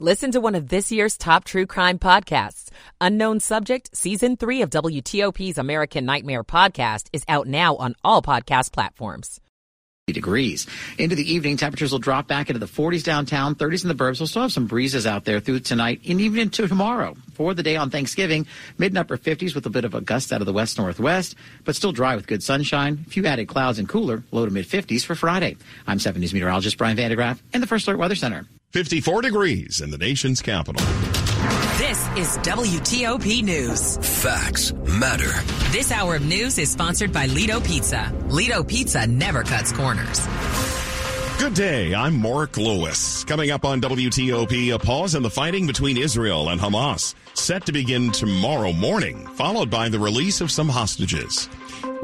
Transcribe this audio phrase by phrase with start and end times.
[0.00, 2.68] Listen to one of this year's top true crime podcasts.
[3.00, 8.72] Unknown Subject, Season 3 of WTOP's American Nightmare podcast is out now on all podcast
[8.72, 9.40] platforms.
[10.08, 10.66] Degrees.
[10.98, 14.18] Into the evening, temperatures will drop back into the 40s downtown, 30s in the burbs.
[14.18, 17.14] We'll still have some breezes out there through tonight and even into tomorrow.
[17.34, 20.32] For the day on Thanksgiving, mid and upper 50s with a bit of a gust
[20.32, 22.96] out of the west northwest, but still dry with good sunshine.
[23.04, 25.56] Few added clouds and cooler, low to mid 50s for Friday.
[25.86, 28.44] I'm 7 News meteorologist Brian van de Graaff in the First Alert Weather Center.
[28.74, 30.84] 54 degrees in the nation's capital.
[31.78, 33.98] This is WTOP News.
[34.20, 35.30] Facts matter.
[35.70, 38.12] This hour of news is sponsored by Lido Pizza.
[38.26, 40.26] Lido Pizza never cuts corners.
[41.38, 41.94] Good day.
[41.94, 43.22] I'm Mark Lewis.
[43.22, 47.72] Coming up on WTOP, a pause in the fighting between Israel and Hamas, set to
[47.72, 51.48] begin tomorrow morning, followed by the release of some hostages.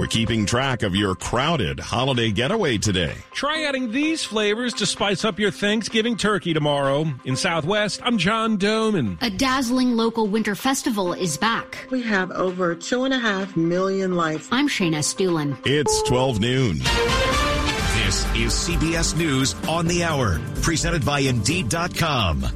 [0.00, 3.16] We're keeping track of your crowded holiday getaway today.
[3.32, 7.04] Try adding these flavors to spice up your Thanksgiving turkey tomorrow.
[7.26, 9.18] In Southwest, I'm John Domen.
[9.20, 11.86] A dazzling local winter festival is back.
[11.90, 14.48] We have over two and a half million lights.
[14.50, 15.58] I'm Shayna Stulin.
[15.66, 16.78] It's 12 noon.
[18.06, 22.46] This is CBS News on the Hour, presented by Indeed.com.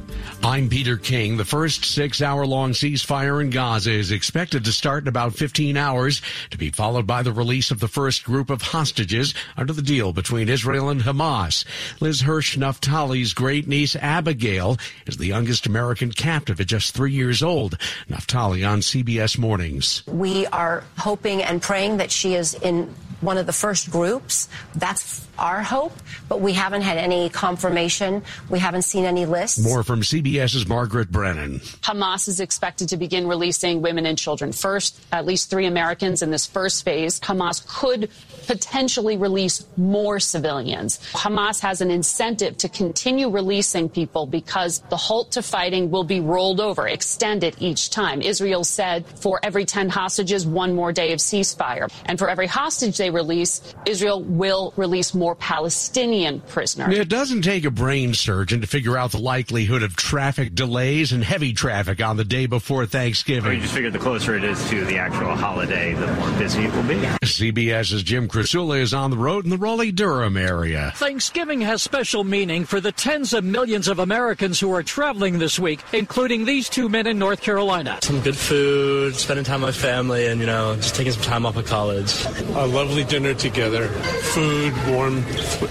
[0.45, 1.37] I'm Peter King.
[1.37, 5.75] The first six hour long ceasefire in Gaza is expected to start in about 15
[5.75, 6.21] hours
[6.51, 10.13] to be followed by the release of the first group of hostages under the deal
[10.13, 11.65] between Israel and Hamas.
[11.99, 17.41] Liz Hirsch Naftali's great niece Abigail is the youngest American captive at just three years
[17.41, 17.79] old.
[18.07, 20.03] Naftali on CBS Mornings.
[20.05, 22.93] We are hoping and praying that she is in
[23.25, 24.47] one of the first groups.
[24.75, 25.93] That's our hope,
[26.29, 28.23] but we haven't had any confirmation.
[28.49, 29.59] We haven't seen any lists.
[29.63, 31.59] More from CBS's Margaret Brennan.
[31.81, 36.31] Hamas is expected to begin releasing women and children first, at least three Americans in
[36.31, 37.19] this first phase.
[37.19, 38.09] Hamas could
[38.47, 40.99] potentially release more civilians.
[41.13, 46.19] Hamas has an incentive to continue releasing people because the halt to fighting will be
[46.19, 48.21] rolled over, extended each time.
[48.21, 51.91] Israel said for every 10 hostages, one more day of ceasefire.
[52.05, 56.97] And for every hostage they release, Israel will release more Palestinian prisoners.
[56.97, 61.23] It doesn't take a brain surgeon to figure out the likelihood of traffic delays and
[61.23, 63.53] heavy traffic on the day before Thanksgiving.
[63.53, 66.73] you just figure the closer it is to the actual holiday, the more busy it
[66.73, 66.95] will be.
[67.23, 70.91] CBS's Jim Krasula is on the road in the Raleigh Durham area.
[70.97, 75.57] Thanksgiving has special meaning for the tens of millions of Americans who are traveling this
[75.57, 77.97] week, including these two men in North Carolina.
[78.01, 81.55] Some good food, spending time with family, and, you know, just taking some time off
[81.55, 82.25] of college.
[82.55, 85.23] A lovely dinner together, food, warm,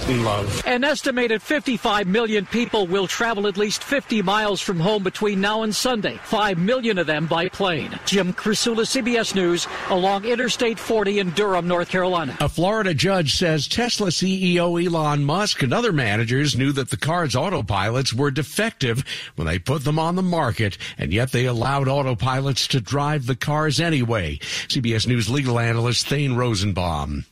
[0.09, 0.63] and love.
[0.65, 5.65] An estimated 55 million people will travel at least 50 miles from home between now
[5.65, 8.01] and Sunday, 5 million of them by plane.
[8.07, 12.35] Jim Krasula, CBS News, along Interstate 40 in Durham, North Carolina.
[12.41, 17.35] A Florida judge says Tesla CEO Elon Musk and other managers knew that the car's
[17.35, 19.03] autopilots were defective
[19.35, 23.35] when they put them on the market, and yet they allowed autopilots to drive the
[23.35, 24.39] cars anyway.
[24.69, 27.25] CBS News legal analyst Thane Rosenbaum.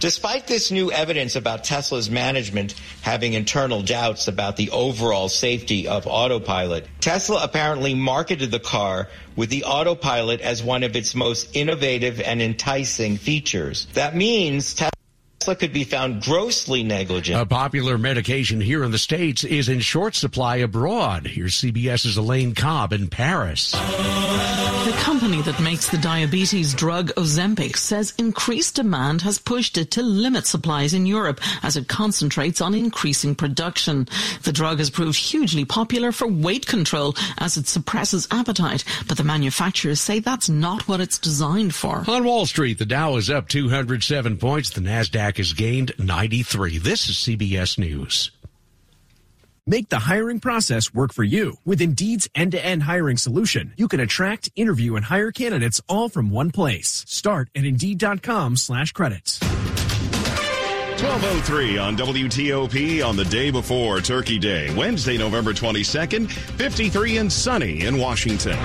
[0.00, 6.06] Despite this new evidence about Tesla's management having internal doubts about the overall safety of
[6.06, 12.20] autopilot, Tesla apparently marketed the car with the autopilot as one of its most innovative
[12.20, 13.88] and enticing features.
[13.94, 14.92] That means Tesla
[15.44, 17.40] could be found grossly negligent.
[17.40, 21.26] A popular medication here in the States is in short supply abroad.
[21.26, 23.72] Here's CBS's Elaine Cobb in Paris.
[23.72, 30.02] The company that makes the diabetes drug Ozempic says increased demand has pushed it to
[30.02, 34.06] limit supplies in Europe as it concentrates on increasing production.
[34.44, 39.24] The drug has proved hugely popular for weight control as it suppresses appetite, but the
[39.24, 42.04] manufacturers say that's not what it's designed for.
[42.08, 44.70] On Wall Street, the Dow is up 207 points.
[44.70, 46.78] The Nasdaq has gained 93.
[46.78, 48.30] This is CBS News.
[49.66, 51.58] Make the hiring process work for you.
[51.66, 56.50] With Indeed's end-to-end hiring solution, you can attract, interview, and hire candidates all from one
[56.52, 57.04] place.
[57.06, 59.42] Start at Indeed.com slash credits.
[61.02, 67.82] 1203 on WTOP on the day before Turkey Day, Wednesday, November 22nd, 53 and sunny
[67.82, 68.58] in Washington.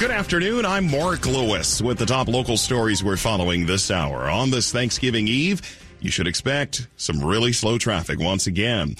[0.00, 0.66] Good afternoon.
[0.66, 4.28] I'm Mark Lewis with the top local stories we're following this hour.
[4.28, 5.62] On this Thanksgiving Eve,
[6.00, 8.96] you should expect some really slow traffic once again.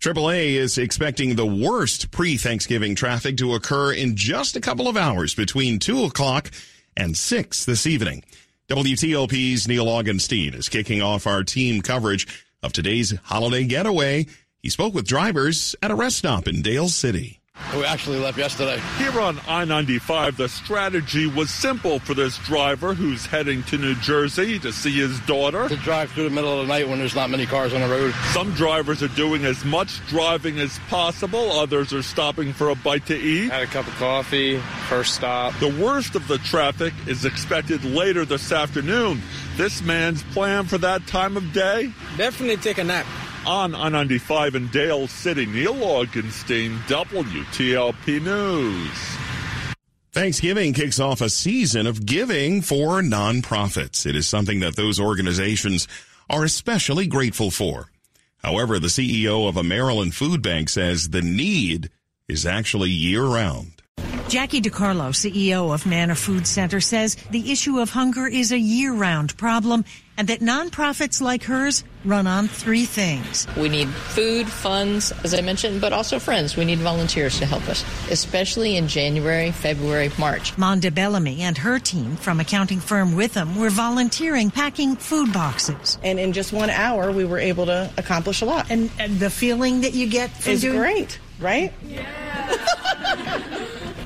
[0.00, 5.34] AAA is expecting the worst pre-Thanksgiving traffic to occur in just a couple of hours
[5.34, 6.50] between 2 o'clock
[6.96, 8.24] and 6 this evening.
[8.68, 12.26] WTOP's Neil Augenstein is kicking off our team coverage
[12.62, 14.26] of today's holiday getaway.
[14.62, 17.38] He spoke with drivers at a rest stop in Dale City.
[17.76, 18.80] We actually left yesterday.
[18.96, 23.94] Here on I 95, the strategy was simple for this driver who's heading to New
[23.96, 25.68] Jersey to see his daughter.
[25.68, 27.88] To drive through the middle of the night when there's not many cars on the
[27.88, 28.14] road.
[28.32, 33.04] Some drivers are doing as much driving as possible, others are stopping for a bite
[33.06, 33.50] to eat.
[33.50, 34.58] Had a cup of coffee,
[34.88, 35.52] first stop.
[35.60, 39.20] The worst of the traffic is expected later this afternoon.
[39.56, 41.92] This man's plan for that time of day?
[42.16, 43.04] Definitely take a nap.
[43.46, 49.18] On I 95 in Dale City, Neil Augenstein, WTOP News.
[50.12, 54.04] Thanksgiving kicks off a season of giving for nonprofits.
[54.04, 55.86] It is something that those organizations
[56.28, 57.90] are especially grateful for.
[58.42, 61.90] However, the CEO of a Maryland food bank says the need
[62.26, 63.77] is actually year round.
[64.28, 68.92] Jackie DiCarlo, CEO of Manna Food Center, says the issue of hunger is a year
[68.92, 69.86] round problem
[70.18, 73.46] and that nonprofits like hers run on three things.
[73.56, 76.58] We need food, funds, as I mentioned, but also friends.
[76.58, 80.54] We need volunteers to help us, especially in January, February, March.
[80.56, 85.98] Monda Bellamy and her team from accounting firm Witham were volunteering packing food boxes.
[86.02, 88.70] And in just one hour, we were able to accomplish a lot.
[88.70, 91.72] And, and the feeling that you get from is doing great, right?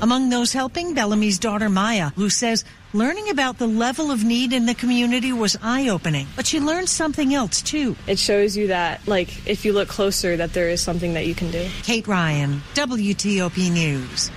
[0.03, 4.67] Among those helping, Bellamy's daughter Maya, who says learning about the level of need in
[4.67, 7.95] the community was eye-opening, but she learned something else too.
[8.09, 11.37] It shows you that, like, if you look closer, that there is something that you
[11.37, 11.69] can do.
[11.85, 14.33] Kate Ryan, WTOP News.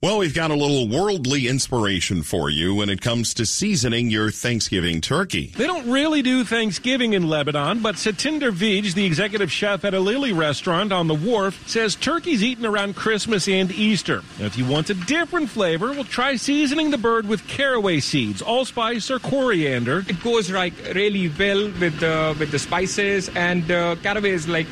[0.00, 4.30] Well, we've got a little worldly inspiration for you when it comes to seasoning your
[4.30, 5.52] Thanksgiving turkey.
[5.56, 10.32] They don't really do Thanksgiving in Lebanon, but Satinder Vij, the executive chef at Ilili
[10.32, 14.22] restaurant on the wharf, says turkey's eaten around Christmas and Easter.
[14.38, 18.40] Now, if you want a different flavor, well, try seasoning the bird with caraway seeds,
[18.40, 20.04] allspice, or coriander.
[20.08, 24.68] It goes like really well with the with the spices, and uh, caraway is like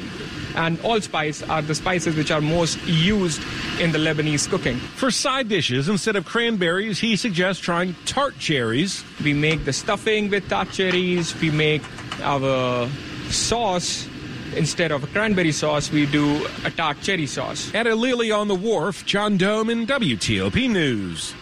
[0.56, 3.42] and allspice are the spices which are most used
[3.80, 4.76] in the Lebanese cooking.
[4.76, 9.04] For side dishes, instead of cranberries, he suggests trying tart cherries.
[9.22, 11.38] We make the stuffing with tart cherries.
[11.40, 11.82] We make
[12.22, 12.88] our
[13.28, 14.08] sauce
[14.56, 17.74] instead of a cranberry sauce, we do a tart cherry sauce.
[17.74, 21.34] At Ilili on the Wharf, John Domen WTOP News.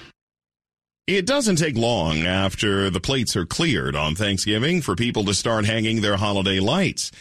[1.06, 5.66] It doesn't take long after the plates are cleared on Thanksgiving for people to start
[5.66, 7.12] hanging their holiday lights.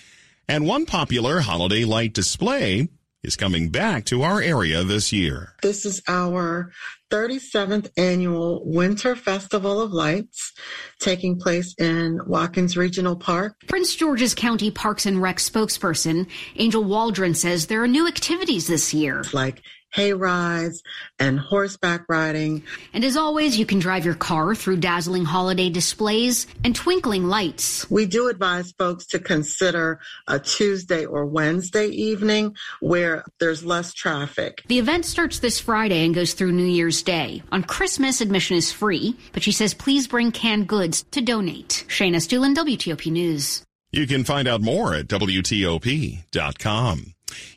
[0.47, 2.89] And one popular holiday light display
[3.23, 5.55] is coming back to our area this year.
[5.61, 6.71] This is our
[7.09, 10.51] 37th annual Winter Festival of Lights
[10.99, 13.55] taking place in Watkins Regional Park.
[13.67, 18.93] Prince George's County Parks and Rec spokesperson Angel Waldron says there are new activities this
[18.93, 19.23] year.
[19.31, 19.61] Like
[19.93, 20.83] hay rides
[21.19, 22.63] and horseback riding.
[22.93, 27.89] And as always, you can drive your car through dazzling holiday displays and twinkling lights.
[27.89, 34.63] We do advise folks to consider a Tuesday or Wednesday evening where there's less traffic.
[34.67, 37.43] The event starts this Friday and goes through New Year's Day.
[37.51, 41.85] On Christmas, admission is free, but she says please bring canned goods to donate.
[41.87, 43.63] Shayna Stulin, WTOP News.
[43.91, 46.23] You can find out more at WTOP.com.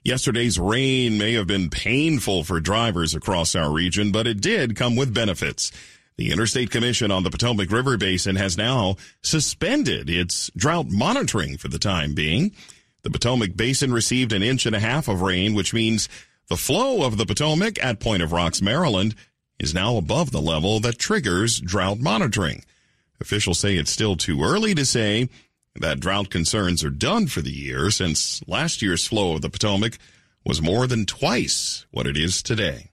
[0.05, 4.97] Yesterday's rain may have been painful for drivers across our region, but it did come
[4.97, 5.73] with benefits.
[6.17, 11.69] The Interstate Commission on the Potomac River Basin has now suspended its drought monitoring for
[11.69, 12.53] the time being.
[13.03, 16.09] The Potomac Basin received an inch and a half of rain, which means
[16.49, 19.15] the flow of the Potomac at Point of Rocks, Maryland
[19.59, 22.65] is now above the level that triggers drought monitoring.
[23.21, 25.29] Officials say it's still too early to say
[25.81, 29.99] that drought concerns are done for the year since last year's flow of the Potomac
[30.45, 32.91] was more than twice what it is today.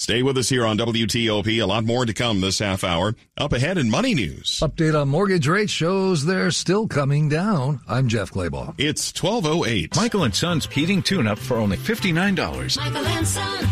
[0.00, 1.60] Stay with us here on WTOP.
[1.62, 3.14] A lot more to come this half hour.
[3.36, 4.60] Up ahead in Money News.
[4.62, 7.80] Update on mortgage rates shows they're still coming down.
[7.86, 8.74] I'm Jeff Clabaugh.
[8.78, 9.96] It's 1208.
[9.96, 12.78] Michael and Son's heating tune-up for only $59.
[12.78, 13.68] Michael and Son.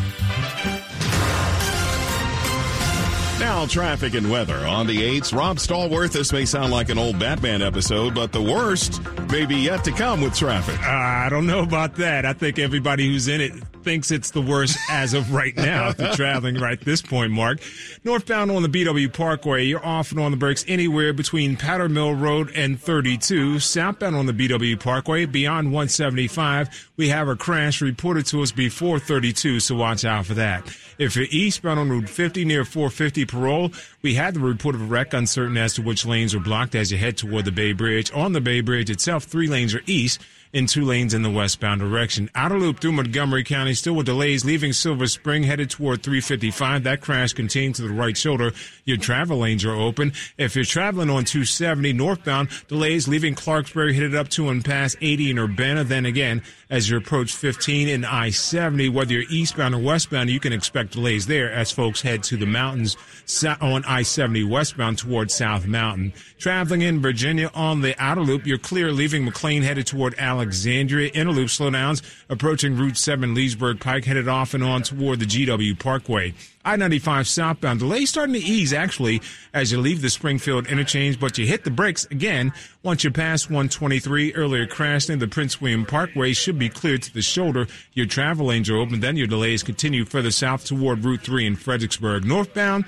[3.41, 5.33] Now, traffic and weather on the 8s.
[5.37, 9.55] Rob Stallworth, this may sound like an old Batman episode, but the worst may be
[9.55, 10.77] yet to come with traffic.
[10.85, 12.27] Uh, I don't know about that.
[12.27, 13.53] I think everybody who's in it
[13.85, 17.61] thinks it's the worst as of right now if you're traveling right this point, Mark.
[18.03, 22.15] Northbound on the BW Parkway, you're off and on the brakes anywhere between Powder Mill
[22.15, 23.61] Road and 32.
[23.61, 28.99] Southbound on the BW Parkway, beyond 175, we have a crash reported to us before
[28.99, 30.65] 32, so watch out for that.
[30.99, 33.71] If you're eastbound on Route 50 near 450 Parole,
[34.03, 36.91] we had the report of a wreck uncertain as to which lanes are blocked as
[36.91, 38.11] you head toward the Bay Bridge.
[38.13, 40.21] On the Bay Bridge itself, three lanes are east
[40.53, 42.31] in two lanes in the westbound direction.
[42.35, 46.85] Outer loop through Montgomery County still with delays leaving Silver Spring headed toward 355.
[46.85, 48.53] That crash contained to the right shoulder.
[48.85, 50.13] Your travel lanes are open.
[50.37, 55.31] If you're traveling on 270 northbound, delays leaving Clarksburg headed up to and past 80
[55.31, 55.85] in Urbana.
[55.85, 60.53] Then again, as you approach 15 in I-70, whether you're eastbound or westbound, you can
[60.53, 62.97] expect delays there as folks head to the mountains
[63.45, 66.13] on I-70 westbound towards South Mountain.
[66.39, 71.11] Traveling in Virginia on the outer loop, you're clear leaving McLean headed toward Alexandria.
[71.15, 71.49] Inner Loop.
[71.49, 76.33] slowdowns approaching Route 7 Leesburg Pike headed off and on toward the GW Parkway.
[76.65, 79.21] I-95 southbound delay starting to ease actually
[79.53, 82.53] as you leave the Springfield interchange, but you hit the brakes again
[82.85, 84.35] once you pass 123.
[84.35, 87.67] Earlier crash near the Prince William Parkway should be cleared to the shoulder.
[87.95, 89.01] Your travel lanes are open.
[89.01, 92.25] Then your delays continue further south toward Route 3 in Fredericksburg.
[92.25, 92.85] Northbound,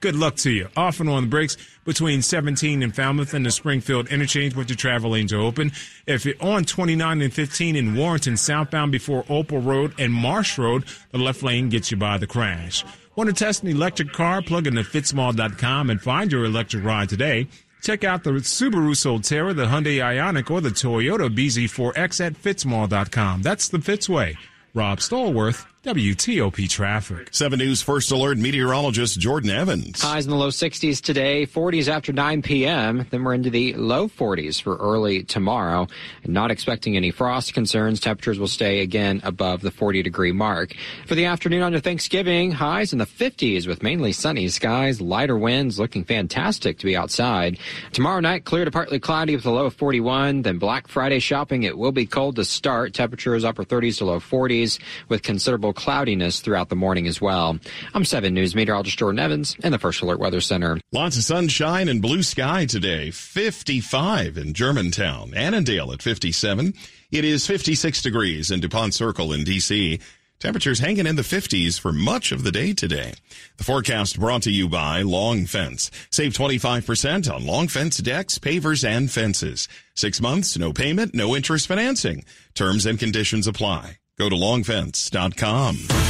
[0.00, 0.68] good luck to you.
[0.76, 4.74] Off and on the brakes between 17 and Falmouth and the Springfield interchange, but the
[4.74, 5.72] travel lanes are open.
[6.06, 10.84] If you're on 29 and 15 in Warrenton southbound before Opal Road and Marsh Road,
[11.10, 12.84] the left lane gets you by the crash.
[13.16, 14.42] Want to test an electric car?
[14.42, 17.48] Plug into fitzmall.com and find your electric ride today.
[17.82, 23.42] Check out the Subaru Solterra, the Hyundai Ioniq, or the Toyota bZ4X at fitzmall.com.
[23.42, 24.36] That's the Fitzway.
[24.74, 27.28] Rob Stallworth, WTOP Traffic.
[27.30, 30.02] 7 News First Alert meteorologist Jordan Evans.
[30.02, 33.06] Highs in the low 60s today, 40s after 9 p.m.
[33.08, 35.88] Then we're into the low 40s for early tomorrow.
[36.24, 38.00] And not expecting any frost concerns.
[38.00, 40.74] Temperatures will stay again above the 40 degree mark.
[41.06, 45.38] For the afternoon on your Thanksgiving, highs in the 50s with mainly sunny skies, lighter
[45.38, 47.58] winds, looking fantastic to be outside.
[47.92, 50.42] Tomorrow night, clear to partly cloudy with a low of 41.
[50.42, 52.92] Then Black Friday shopping, it will be cold to start.
[52.92, 54.78] Temperatures upper 30s to low 40s
[55.08, 57.58] with considerable cloudiness throughout the morning as well.
[57.94, 60.78] I'm 7 News meteorologist Jordan Evans in the First Alert Weather Center.
[60.90, 63.12] Lots of sunshine and blue sky today.
[63.12, 65.32] 55 in Germantown.
[65.34, 66.74] Annandale at 57.
[67.12, 70.00] It is 56 degrees in DuPont Circle in D.C.
[70.40, 73.14] Temperatures hanging in the 50s for much of the day today.
[73.56, 75.90] The forecast brought to you by Long Fence.
[76.10, 79.68] Save 25% on long fence decks, pavers, and fences.
[79.94, 82.24] Six months, no payment, no interest financing.
[82.54, 83.98] Terms and conditions apply.
[84.18, 86.08] Go to longfence.com.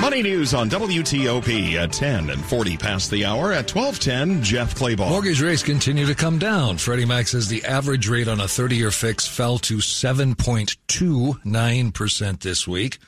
[0.00, 3.52] Money news on WTOP at 10 and 40 past the hour.
[3.52, 5.08] At 1210, Jeff Clabaugh.
[5.08, 6.78] Mortgage rates continue to come down.
[6.78, 12.68] Freddie Mac says the average rate on a 30 year fix fell to 7.29% this
[12.68, 12.98] week.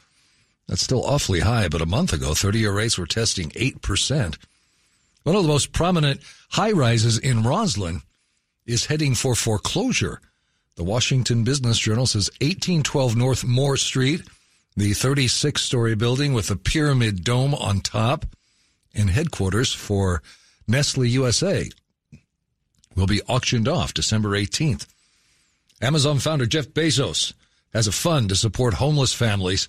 [0.66, 4.36] That's still awfully high, but a month ago, 30 year rates were testing 8%.
[5.22, 8.02] One of the most prominent high rises in Rosslyn
[8.66, 10.20] is heading for foreclosure.
[10.80, 14.22] The Washington Business Journal says 1812 North Moore Street,
[14.78, 18.24] the 36 story building with a pyramid dome on top
[18.94, 20.22] and headquarters for
[20.66, 21.68] Nestle USA,
[22.96, 24.86] will be auctioned off December 18th.
[25.82, 27.34] Amazon founder Jeff Bezos
[27.74, 29.68] has a fund to support homeless families,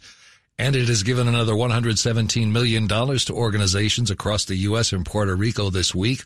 [0.58, 4.94] and it has given another $117 million to organizations across the U.S.
[4.94, 6.24] and Puerto Rico this week.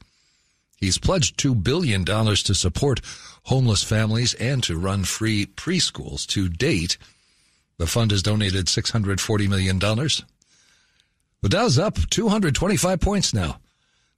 [0.75, 3.01] He's pledged $2 billion to support
[3.44, 6.27] homeless families and to run free preschools.
[6.27, 6.98] To date,
[7.77, 9.79] the fund has donated $640 million.
[9.79, 13.60] The Dow's up 225 points now.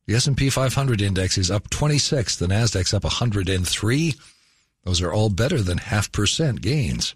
[0.06, 2.38] The S&P 500 index is up 26.
[2.38, 4.16] The Nasdaq's up 103.
[4.86, 7.14] Those are all better than half percent gains.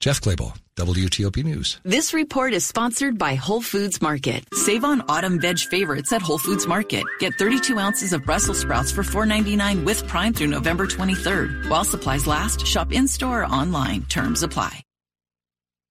[0.00, 1.80] Jeff Clabaugh, WTOP News.
[1.82, 4.44] This report is sponsored by Whole Foods Market.
[4.52, 7.02] Save on autumn veg favorites at Whole Foods Market.
[7.18, 11.68] Get 32 ounces of Brussels sprouts for $4.99 with Prime through November 23rd.
[11.68, 14.04] While supplies last, shop in store or online.
[14.04, 14.84] Terms apply.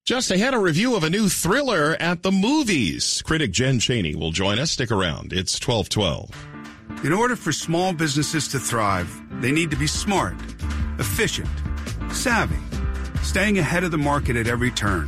[0.06, 3.22] Just ahead, a review of a new thriller at the movies.
[3.26, 4.72] Critic Jen Cheney will join us.
[4.72, 5.34] Stick around.
[5.34, 7.06] It's 1212.
[7.06, 10.36] In order for small businesses to thrive, they need to be smart,
[10.98, 11.50] efficient,
[12.14, 12.67] savvy
[13.24, 15.08] staying ahead of the market at every turn,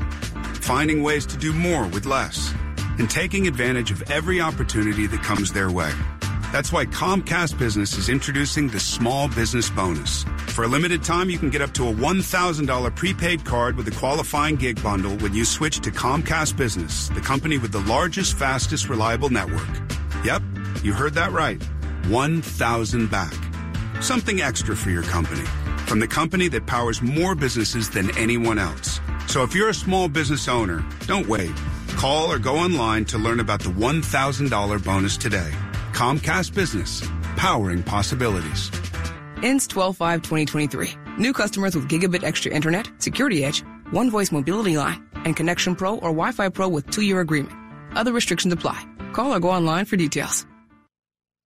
[0.62, 2.54] finding ways to do more with less,
[2.98, 5.92] and taking advantage of every opportunity that comes their way.
[6.52, 10.24] That's why Comcast Business is introducing the Small Business Bonus.
[10.48, 13.92] For a limited time, you can get up to a $1,000 prepaid card with a
[13.92, 18.90] qualifying gig bundle when you switch to Comcast Business, the company with the largest, fastest,
[18.90, 19.70] reliable network.
[20.26, 20.42] Yep,
[20.84, 21.62] you heard that right.
[22.08, 23.34] 1,000 back.
[24.02, 25.46] Something extra for your company
[25.90, 29.00] from the company that powers more businesses than anyone else.
[29.26, 31.52] So if you're a small business owner, don't wait.
[31.98, 35.52] Call or go online to learn about the $1,000 bonus today.
[35.94, 37.02] Comcast Business,
[37.36, 38.70] powering possibilities.
[39.42, 40.92] Ends 12 5 2023.
[41.18, 45.96] New customers with Gigabit Extra Internet, Security Edge, One Voice Mobility Line, and Connection Pro
[45.96, 47.58] or Wi Fi Pro with two year agreement.
[47.98, 48.86] Other restrictions apply.
[49.14, 50.46] Call or go online for details.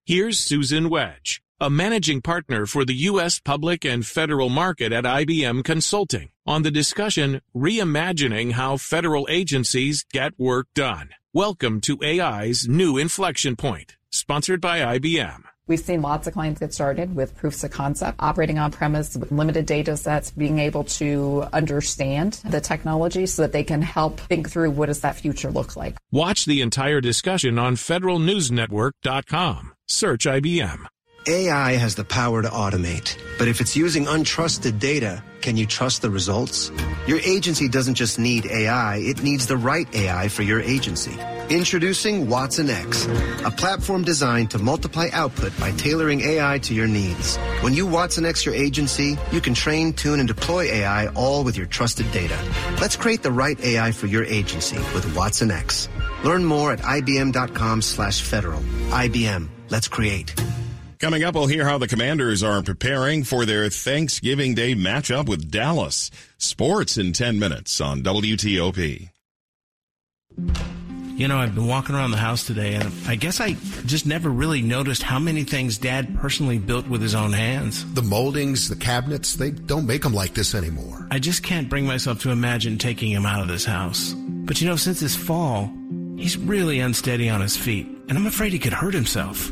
[0.05, 3.39] Here's Susan Wedge a managing partner for the U.S.
[3.39, 10.37] public and federal market at IBM Consulting, on the discussion Reimagining How Federal Agencies Get
[10.37, 11.11] Work Done.
[11.31, 15.43] Welcome to AI's new inflection point, sponsored by IBM.
[15.65, 19.31] We've seen lots of clients get started with proofs of concept, operating on premise with
[19.31, 24.49] limited data sets, being able to understand the technology so that they can help think
[24.49, 25.95] through what does that future look like.
[26.11, 29.73] Watch the entire discussion on federalnewsnetwork.com.
[29.87, 30.87] Search IBM.
[31.25, 36.01] AI has the power to automate, but if it's using untrusted data, can you trust
[36.01, 36.69] the results?
[37.07, 41.17] Your agency doesn't just need AI, it needs the right AI for your agency.
[41.49, 43.07] Introducing watsonx,
[43.45, 47.37] a platform designed to multiply output by tailoring AI to your needs.
[47.61, 51.67] When you watsonx your agency, you can train, tune, and deploy AI all with your
[51.67, 52.37] trusted data.
[52.81, 55.87] Let's create the right AI for your agency with watsonx.
[56.25, 58.59] Learn more at ibm.com slash federal.
[58.89, 59.47] IBM.
[59.69, 60.33] Let's create.
[61.03, 65.51] Coming up, we'll hear how the Commanders are preparing for their Thanksgiving Day matchup with
[65.51, 66.09] Dallas.
[66.37, 69.09] Sports in 10 minutes on WTOP.
[71.17, 74.29] You know, I've been walking around the house today, and I guess I just never
[74.29, 77.83] really noticed how many things Dad personally built with his own hands.
[77.95, 81.05] The moldings, the cabinets, they don't make them like this anymore.
[81.11, 84.13] I just can't bring myself to imagine taking him out of this house.
[84.15, 85.69] But you know, since this fall,
[86.15, 89.51] he's really unsteady on his feet, and I'm afraid he could hurt himself.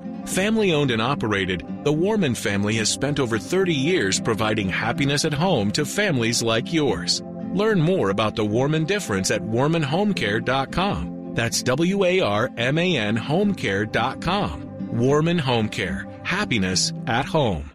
[0.31, 5.33] Family owned and operated, the Warman family has spent over 30 years providing happiness at
[5.33, 7.21] home to families like yours.
[7.53, 11.33] Learn more about the Warman difference at warmanhomecare.com.
[11.33, 14.97] That's W A R M A N homecare.com.
[14.97, 16.07] Warman Home Care.
[16.23, 17.69] Happiness at home.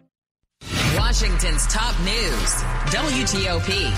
[0.95, 2.53] Washington's top news.
[2.89, 3.91] WTOP.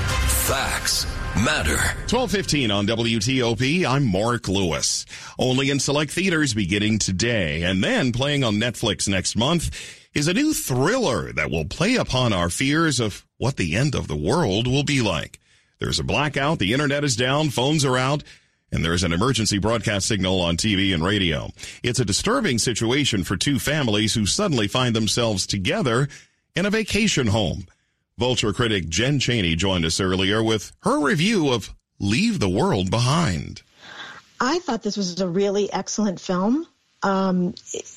[0.47, 1.05] Facts
[1.35, 1.77] matter.
[2.07, 3.85] 1215 on WTOP.
[3.85, 5.05] I'm Mark Lewis.
[5.37, 9.71] Only in select theaters beginning today and then playing on Netflix next month
[10.13, 14.07] is a new thriller that will play upon our fears of what the end of
[14.07, 15.39] the world will be like.
[15.79, 18.23] There's a blackout, the internet is down, phones are out,
[18.71, 21.49] and there's an emergency broadcast signal on TV and radio.
[21.83, 26.09] It's a disturbing situation for two families who suddenly find themselves together
[26.55, 27.65] in a vacation home.
[28.19, 33.61] Vulture critic Jen Cheney joined us earlier with her review of Leave the World Behind.
[34.41, 36.67] I thought this was a really excellent film.
[37.01, 37.55] Um,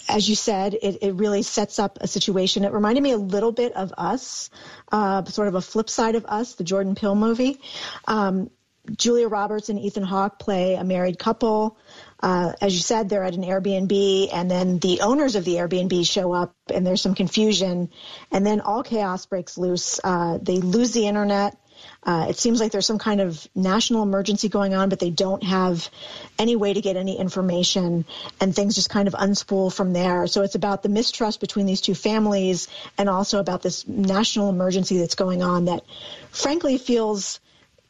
[0.08, 2.64] as you said, it, it, really sets up a situation.
[2.64, 4.48] It reminded me a little bit of Us,
[4.92, 7.60] uh, sort of a flip side of Us, the Jordan Peele movie.
[8.06, 8.48] Um,
[8.96, 11.76] Julia Roberts and Ethan Hawke play a married couple.
[12.22, 16.06] Uh, as you said, they're at an Airbnb, and then the owners of the Airbnb
[16.06, 17.90] show up, and there's some confusion,
[18.30, 19.98] and then all chaos breaks loose.
[20.04, 21.56] Uh, they lose the internet.
[22.04, 25.42] Uh, it seems like there's some kind of national emergency going on, but they don't
[25.42, 25.88] have
[26.38, 28.04] any way to get any information,
[28.40, 30.28] and things just kind of unspool from there.
[30.28, 34.98] So it's about the mistrust between these two families, and also about this national emergency
[34.98, 35.82] that's going on that,
[36.30, 37.40] frankly, feels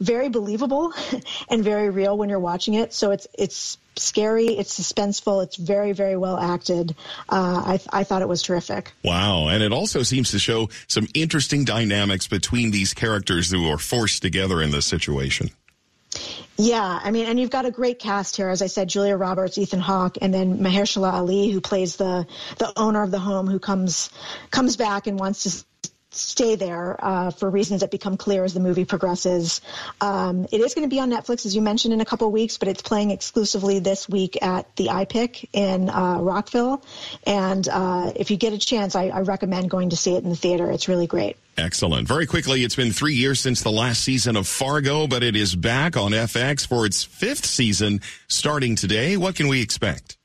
[0.02, 0.92] very believable
[1.48, 2.92] and very real when you're watching it.
[2.92, 6.94] So it's it's scary, it's suspenseful, it's very very well acted.
[7.28, 8.92] Uh, I I thought it was terrific.
[9.04, 13.78] Wow, and it also seems to show some interesting dynamics between these characters who are
[13.78, 15.50] forced together in this situation.
[16.58, 18.50] Yeah, I mean, and you've got a great cast here.
[18.50, 22.26] As I said, Julia Roberts, Ethan Hawke, and then Mahershala Ali, who plays the
[22.58, 24.10] the owner of the home, who comes
[24.50, 25.64] comes back and wants to
[26.12, 29.60] stay there uh, for reasons that become clear as the movie progresses.
[30.00, 32.58] Um, it is going to be on Netflix, as you mentioned, in a couple weeks,
[32.58, 36.84] but it's playing exclusively this week at the iPic in uh, Rockville.
[37.26, 40.30] And uh, if you get a chance, I, I recommend going to see it in
[40.30, 40.70] the theater.
[40.70, 41.36] It's really great.
[41.56, 42.08] Excellent.
[42.08, 45.54] Very quickly, it's been three years since the last season of Fargo, but it is
[45.54, 49.16] back on FX for its fifth season starting today.
[49.16, 50.16] What can we expect?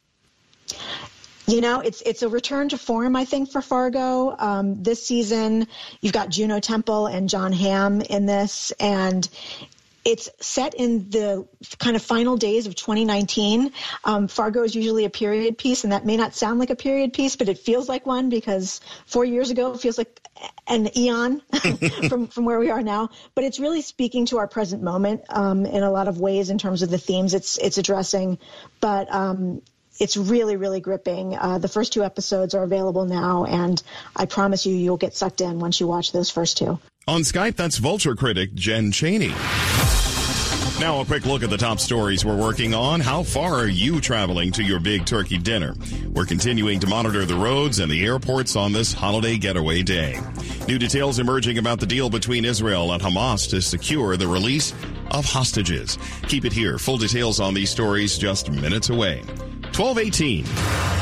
[1.48, 4.36] You know, it's it's a return to form, I think, for Fargo.
[4.38, 5.68] Um, this season,
[6.02, 9.28] you've got Juno Temple and Jon Hamm in this, and
[10.04, 11.48] it's set in the
[11.80, 13.72] kind of final days of 2019.
[14.04, 17.14] Um, Fargo is usually a period piece, and that may not sound like a period
[17.14, 20.20] piece, but it feels like one because four years ago it feels like
[20.68, 21.42] an eon
[22.10, 23.10] from from where we are now.
[23.36, 26.58] But it's really speaking to our present moment um, in a lot of ways in
[26.58, 28.38] terms of the themes it's it's addressing.
[28.82, 29.62] But um,
[30.00, 31.38] it's really, really gripping.
[31.38, 33.82] Uh, the first two episodes are available now, and
[34.16, 36.80] I promise you, you'll get sucked in once you watch those first two.
[37.08, 39.34] On Skype, that's Vulture critic Jen Cheney.
[40.80, 43.00] Now, a quick look at the top stories we're working on.
[43.00, 45.74] How far are you traveling to your big turkey dinner?
[46.12, 50.20] We're continuing to monitor the roads and the airports on this holiday getaway day.
[50.68, 54.72] New details emerging about the deal between Israel and Hamas to secure the release
[55.10, 55.98] of hostages.
[56.28, 56.78] Keep it here.
[56.78, 59.24] Full details on these stories just minutes away.
[59.74, 60.97] 1218.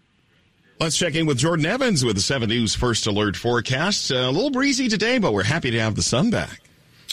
[0.80, 4.10] Let's check in with Jordan Evans with the 7 News First Alert forecast.
[4.10, 6.60] Uh, a little breezy today, but we're happy to have the sun back.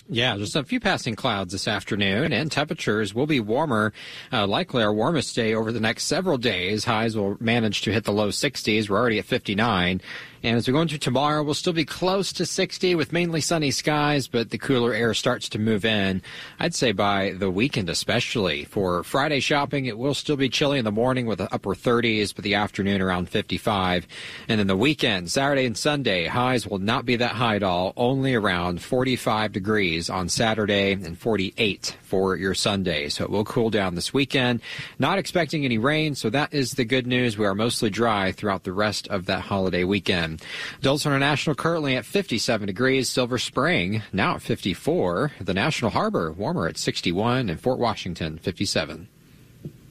[0.10, 3.92] Yeah, just a few passing clouds this afternoon, and temperatures will be warmer.
[4.32, 6.86] Uh, likely our warmest day over the next several days.
[6.86, 8.90] Highs will manage to hit the low 60s.
[8.90, 10.02] We're already at 59.
[10.48, 13.70] And as we go into tomorrow, we'll still be close to 60 with mainly sunny
[13.70, 16.22] skies, but the cooler air starts to move in.
[16.58, 20.86] I'd say by the weekend, especially for Friday shopping, it will still be chilly in
[20.86, 24.08] the morning with the upper 30s, but the afternoon around 55.
[24.48, 27.92] And then the weekend, Saturday and Sunday, highs will not be that high at all,
[27.98, 33.10] only around 45 degrees on Saturday and 48 for your Sunday.
[33.10, 34.62] So it will cool down this weekend.
[34.98, 37.38] Not expecting any rain, so that is the good news.
[37.38, 40.37] We are mostly dry throughout the rest of that holiday weekend.
[40.82, 43.10] Dulles International currently at 57 degrees.
[43.10, 45.32] Silver Spring now at 54.
[45.42, 49.08] The National Harbor warmer at 61 and Fort Washington 57.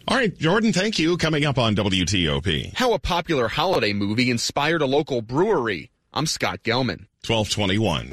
[0.09, 1.17] All right, Jordan, thank you.
[1.17, 2.75] Coming up on WTOP.
[2.75, 5.91] How a popular holiday movie inspired a local brewery.
[6.15, 7.07] I'm Scott Gelman.
[7.27, 8.13] 1221.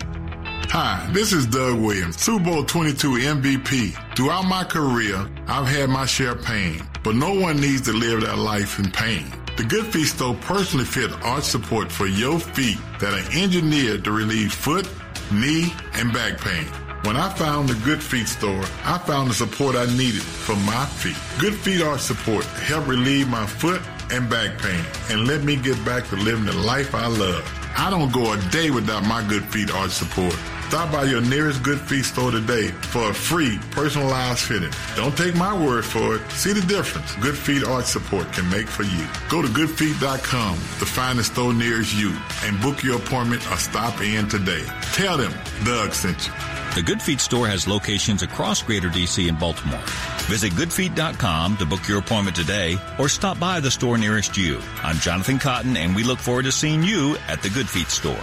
[0.72, 4.15] Hi, this is Doug Williams, Super Bowl 22 MVP.
[4.15, 8.22] Throughout my career, I've had my share of pain, but no one needs to live
[8.22, 9.32] that life in pain.
[9.56, 14.12] The Good Feet store personally fit arch support for your feet that are engineered to
[14.12, 14.89] relieve foot,
[15.32, 16.66] knee, and back pain.
[17.04, 20.86] When I found the Good Feet store, I found the support I needed for my
[20.88, 21.18] feet.
[21.39, 25.78] Good Feet arch support helped relieve my foot and back pain and let me get
[25.86, 27.48] back to living the life I love.
[27.78, 30.36] I don't go a day without my Good Feet arch support.
[30.74, 34.72] Stop by your nearest Good Feet store today for a free personalized fitting.
[34.96, 36.32] Don't take my word for it.
[36.32, 39.08] See the difference Good Feet Arch Support can make for you.
[39.30, 42.12] Go to goodfeet.com to find the store nearest you
[42.44, 44.66] and book your appointment or stop in today.
[44.94, 45.32] Tell them
[45.64, 46.34] Doug sent you.
[46.74, 49.80] The Good Feet store has locations across Greater DC and Baltimore.
[50.22, 54.60] Visit goodfeet.com to book your appointment today or stop by the store nearest you.
[54.82, 58.18] I'm Jonathan Cotton and we look forward to seeing you at the Good Feet store.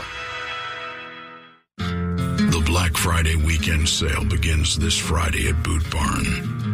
[3.21, 6.25] Friday weekend sale begins this Friday at Boot Barn.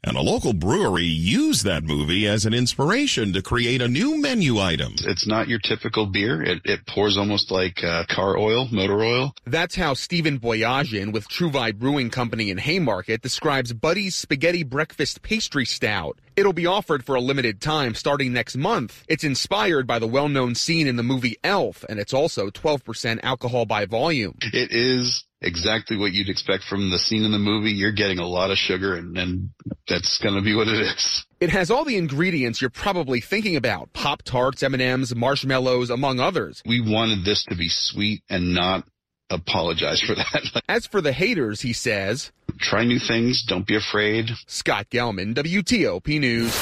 [0.03, 4.57] And a local brewery used that movie as an inspiration to create a new menu
[4.57, 4.95] item.
[5.03, 6.41] It's not your typical beer.
[6.41, 9.35] It, it pours almost like uh, car oil, motor oil.
[9.45, 15.21] That's how Stephen Boyajian with True Vibe Brewing Company in Haymarket describes Buddy's Spaghetti Breakfast
[15.21, 16.17] Pastry Stout.
[16.35, 19.03] It'll be offered for a limited time starting next month.
[19.07, 23.65] It's inspired by the well-known scene in the movie Elf, and it's also 12% alcohol
[23.65, 24.37] by volume.
[24.41, 27.71] It is exactly what you'd expect from the scene in the movie.
[27.71, 29.49] You're getting a lot of sugar and, and
[29.87, 31.25] that's going to be what it is.
[31.39, 33.91] It has all the ingredients you're probably thinking about.
[33.93, 36.61] Pop Tarts, M&Ms, marshmallows, among others.
[36.65, 38.85] We wanted this to be sweet and not
[39.31, 40.61] apologize for that.
[40.69, 43.43] As for the haters, he says, try new things.
[43.43, 44.29] Don't be afraid.
[44.47, 46.53] Scott Gelman, WTOP News.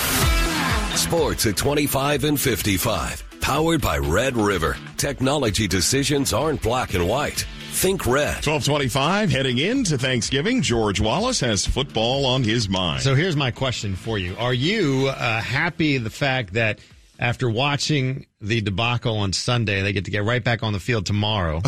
[0.99, 3.23] Sports at 25 and 55.
[3.41, 4.77] Powered by Red River.
[4.97, 7.45] Technology decisions aren't black and white.
[7.71, 8.45] Think red.
[8.45, 13.01] 1225, heading into Thanksgiving, George Wallace has football on his mind.
[13.03, 14.35] So here's my question for you.
[14.37, 16.79] Are you uh, happy the fact that
[17.19, 21.05] after watching the debacle on Sunday, they get to get right back on the field
[21.05, 21.61] tomorrow,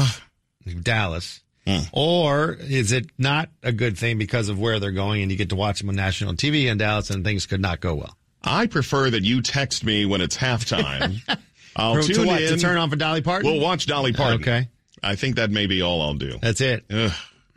[0.81, 1.41] Dallas?
[1.67, 1.79] Hmm.
[1.91, 5.49] Or is it not a good thing because of where they're going and you get
[5.49, 8.17] to watch them on national TV in Dallas and things could not go well?
[8.43, 11.17] I prefer that you text me when it's halftime.
[11.75, 12.49] I'll For- tune to what, in.
[12.49, 13.49] to turn on for Dolly Parton?
[13.51, 14.41] We'll watch Dolly Parton.
[14.41, 14.67] Okay.
[15.03, 16.37] I think that may be all I'll do.
[16.41, 16.83] That's it.
[16.91, 17.11] Ugh.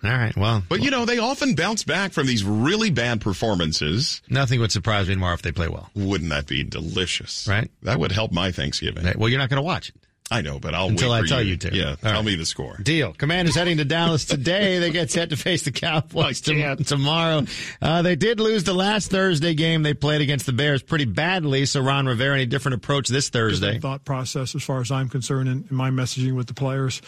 [0.04, 0.36] All right.
[0.36, 4.20] Well, But you know, they often bounce back from these really bad performances.
[4.28, 5.88] nothing would surprise me more if they play well.
[5.94, 7.46] Wouldn't that be delicious?
[7.48, 7.70] Right.
[7.82, 9.10] That would help my Thanksgiving.
[9.16, 9.94] Well, you're not going to watch it.
[10.30, 11.74] I know, but I'll Until wait I for tell you to.
[11.76, 12.24] Yeah, All tell right.
[12.24, 12.78] me the score.
[12.82, 13.12] Deal.
[13.12, 14.78] Commanders heading to Dallas today.
[14.78, 17.42] They get set to face the Cowboys tom- tomorrow.
[17.82, 21.66] Uh, they did lose the last Thursday game they played against the Bears pretty badly.
[21.66, 23.78] So Ron Rivera, any different approach this Thursday?
[23.78, 27.02] thought process as far as I'm concerned in, in my messaging with the players.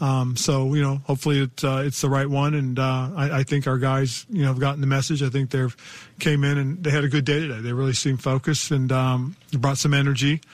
[0.00, 3.42] Um, so you know, hopefully it's uh, it's the right one, and uh, I, I
[3.44, 5.22] think our guys you know have gotten the message.
[5.22, 5.74] I think they've
[6.18, 7.60] came in and they had a good day today.
[7.60, 10.42] They really seemed focused and um, brought some energy.